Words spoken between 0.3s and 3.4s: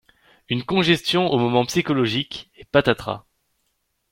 Une congestion au moment psychologique, et patatras.